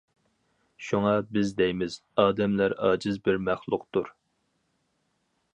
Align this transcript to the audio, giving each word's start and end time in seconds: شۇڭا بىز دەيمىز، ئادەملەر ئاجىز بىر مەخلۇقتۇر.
شۇڭا 0.85 1.11
بىز 1.35 1.51
دەيمىز، 1.59 1.99
ئادەملەر 2.23 2.77
ئاجىز 2.89 3.23
بىر 3.29 3.41
مەخلۇقتۇر. 3.51 4.13